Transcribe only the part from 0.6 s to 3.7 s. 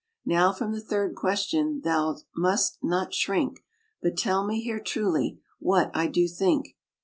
the third question thou must not shrink,